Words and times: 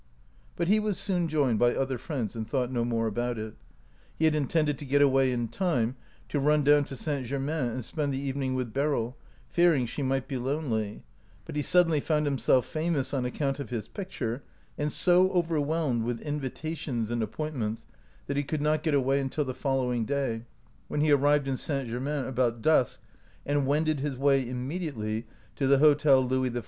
But 0.55 0.67
he 0.67 0.79
was 0.79 0.97
soon 0.97 1.27
joined 1.27 1.59
by 1.59 1.75
other 1.75 1.99
friends, 1.99 2.35
and 2.35 2.49
thought 2.49 2.71
no 2.71 2.83
more 2.83 3.05
about 3.05 3.37
it. 3.37 3.53
He 4.17 4.25
had 4.25 4.33
intended 4.33 4.79
to 4.79 4.85
get 4.85 4.99
away 4.99 5.31
in 5.31 5.47
time 5.47 5.95
to 6.29 6.39
run 6.39 6.63
down 6.63 6.85
to 6.85 6.95
St. 6.95 7.27
Germain 7.27 7.65
and 7.73 7.85
spend 7.85 8.11
the 8.11 8.17
evening 8.17 8.55
with 8.55 8.73
Beryl, 8.73 9.15
fearing 9.47 9.85
she 9.85 10.01
might 10.01 10.27
be 10.27 10.37
lonely; 10.37 11.03
but 11.45 11.55
he 11.55 11.61
suddenly 11.61 11.99
found 11.99 12.25
himself 12.25 12.65
famous 12.65 13.13
on 13.13 13.25
account 13.25 13.59
of 13.59 13.69
his 13.69 13.87
picture, 13.87 14.41
and 14.75 14.91
so 14.91 15.29
overwhelmed 15.33 16.01
with 16.01 16.19
invitations 16.21 17.11
and 17.11 17.21
ap 17.21 17.29
i95 17.29 17.31
OUT 17.31 17.33
OF 17.33 17.37
BOHEMIA 17.37 17.51
pointments, 17.59 17.85
that 18.25 18.37
he 18.37 18.43
could 18.43 18.61
not 18.63 18.81
get 18.81 18.95
away 18.95 19.19
until 19.19 19.45
the 19.45 19.53
following 19.53 20.05
day, 20.05 20.45
when 20.87 21.01
he 21.01 21.11
arrived 21.11 21.47
in 21.47 21.57
St. 21.57 21.87
Germain 21.87 22.25
about 22.25 22.63
dusk, 22.63 23.03
and 23.45 23.67
wended 23.67 23.99
his 23.99 24.17
way 24.17 24.49
immediately 24.49 25.27
to 25.57 25.67
the 25.67 25.77
Hotel 25.77 26.25
Louis 26.25 26.49
XIV. 26.49 26.59